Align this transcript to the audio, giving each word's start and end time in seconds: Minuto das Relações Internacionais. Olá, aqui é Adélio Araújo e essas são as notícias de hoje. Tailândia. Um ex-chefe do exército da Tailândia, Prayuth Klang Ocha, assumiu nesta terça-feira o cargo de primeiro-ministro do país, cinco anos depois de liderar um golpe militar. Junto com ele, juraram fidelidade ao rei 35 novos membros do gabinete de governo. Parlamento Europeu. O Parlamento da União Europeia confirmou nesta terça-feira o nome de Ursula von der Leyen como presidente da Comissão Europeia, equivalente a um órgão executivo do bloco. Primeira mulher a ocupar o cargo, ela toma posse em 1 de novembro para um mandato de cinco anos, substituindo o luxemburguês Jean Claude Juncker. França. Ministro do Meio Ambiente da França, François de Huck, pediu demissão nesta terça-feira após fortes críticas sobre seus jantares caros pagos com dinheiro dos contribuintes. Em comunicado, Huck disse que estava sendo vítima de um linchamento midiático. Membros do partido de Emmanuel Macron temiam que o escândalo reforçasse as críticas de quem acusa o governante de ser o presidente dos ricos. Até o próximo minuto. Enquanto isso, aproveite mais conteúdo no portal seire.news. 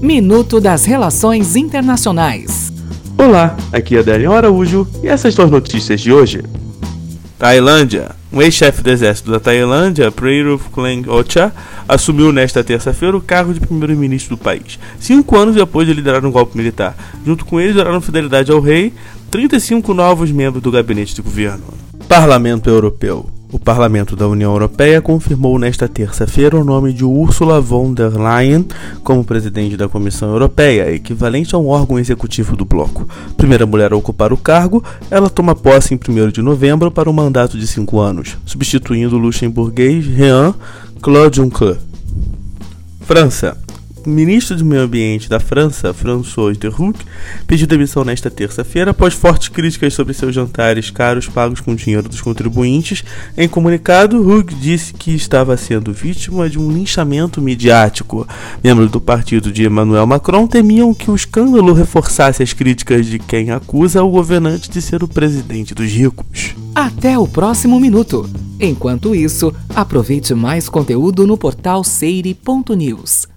Minuto 0.00 0.60
das 0.60 0.84
Relações 0.84 1.56
Internacionais. 1.56 2.70
Olá, 3.16 3.56
aqui 3.72 3.96
é 3.96 4.00
Adélio 4.00 4.32
Araújo 4.32 4.86
e 5.02 5.08
essas 5.08 5.34
são 5.34 5.46
as 5.46 5.50
notícias 5.50 6.00
de 6.00 6.12
hoje. 6.12 6.44
Tailândia. 7.38 8.14
Um 8.30 8.42
ex-chefe 8.42 8.82
do 8.82 8.90
exército 8.90 9.30
da 9.30 9.40
Tailândia, 9.40 10.12
Prayuth 10.12 10.70
Klang 10.72 11.08
Ocha, 11.08 11.50
assumiu 11.88 12.30
nesta 12.30 12.62
terça-feira 12.62 13.16
o 13.16 13.20
cargo 13.22 13.54
de 13.54 13.60
primeiro-ministro 13.60 14.36
do 14.36 14.42
país, 14.42 14.78
cinco 15.00 15.36
anos 15.38 15.54
depois 15.54 15.86
de 15.86 15.94
liderar 15.94 16.24
um 16.26 16.30
golpe 16.30 16.56
militar. 16.56 16.94
Junto 17.24 17.46
com 17.46 17.58
ele, 17.58 17.72
juraram 17.72 18.00
fidelidade 18.00 18.52
ao 18.52 18.60
rei 18.60 18.92
35 19.30 19.94
novos 19.94 20.30
membros 20.30 20.62
do 20.62 20.70
gabinete 20.70 21.14
de 21.14 21.22
governo. 21.22 21.64
Parlamento 22.06 22.68
Europeu. 22.68 23.35
O 23.52 23.60
Parlamento 23.60 24.16
da 24.16 24.26
União 24.26 24.52
Europeia 24.52 25.00
confirmou 25.00 25.56
nesta 25.56 25.86
terça-feira 25.86 26.56
o 26.56 26.64
nome 26.64 26.92
de 26.92 27.04
Ursula 27.04 27.60
von 27.60 27.94
der 27.94 28.10
Leyen 28.10 28.66
como 29.04 29.24
presidente 29.24 29.76
da 29.76 29.88
Comissão 29.88 30.30
Europeia, 30.30 30.92
equivalente 30.92 31.54
a 31.54 31.58
um 31.58 31.68
órgão 31.68 31.96
executivo 31.96 32.56
do 32.56 32.64
bloco. 32.64 33.08
Primeira 33.36 33.64
mulher 33.64 33.92
a 33.92 33.96
ocupar 33.96 34.32
o 34.32 34.36
cargo, 34.36 34.82
ela 35.10 35.30
toma 35.30 35.54
posse 35.54 35.94
em 35.94 35.98
1 35.98 36.30
de 36.30 36.42
novembro 36.42 36.90
para 36.90 37.08
um 37.08 37.12
mandato 37.12 37.56
de 37.56 37.68
cinco 37.68 38.00
anos, 38.00 38.36
substituindo 38.44 39.14
o 39.14 39.20
luxemburguês 39.20 40.04
Jean 40.04 40.52
Claude 41.00 41.36
Juncker. 41.36 41.78
França. 43.02 43.65
Ministro 44.06 44.56
do 44.56 44.64
Meio 44.64 44.82
Ambiente 44.82 45.28
da 45.28 45.40
França, 45.40 45.92
François 45.92 46.56
de 46.56 46.68
Huck, 46.68 47.04
pediu 47.44 47.66
demissão 47.66 48.04
nesta 48.04 48.30
terça-feira 48.30 48.92
após 48.92 49.14
fortes 49.14 49.48
críticas 49.48 49.94
sobre 49.94 50.14
seus 50.14 50.32
jantares 50.32 50.90
caros 50.90 51.26
pagos 51.26 51.58
com 51.58 51.74
dinheiro 51.74 52.08
dos 52.08 52.20
contribuintes. 52.20 53.02
Em 53.36 53.48
comunicado, 53.48 54.20
Huck 54.20 54.54
disse 54.54 54.94
que 54.94 55.12
estava 55.12 55.56
sendo 55.56 55.92
vítima 55.92 56.48
de 56.48 56.56
um 56.56 56.70
linchamento 56.70 57.42
midiático. 57.42 58.26
Membros 58.62 58.92
do 58.92 59.00
partido 59.00 59.50
de 59.50 59.66
Emmanuel 59.66 60.06
Macron 60.06 60.46
temiam 60.46 60.94
que 60.94 61.10
o 61.10 61.16
escândalo 61.16 61.72
reforçasse 61.72 62.44
as 62.44 62.52
críticas 62.52 63.06
de 63.06 63.18
quem 63.18 63.50
acusa 63.50 64.04
o 64.04 64.10
governante 64.10 64.70
de 64.70 64.80
ser 64.80 65.02
o 65.02 65.08
presidente 65.08 65.74
dos 65.74 65.90
ricos. 65.90 66.54
Até 66.74 67.18
o 67.18 67.26
próximo 67.26 67.80
minuto. 67.80 68.28
Enquanto 68.60 69.14
isso, 69.14 69.52
aproveite 69.74 70.32
mais 70.32 70.68
conteúdo 70.68 71.26
no 71.26 71.36
portal 71.36 71.82
seire.news. 71.82 73.35